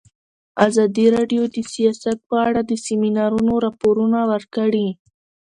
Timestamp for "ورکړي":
4.31-4.87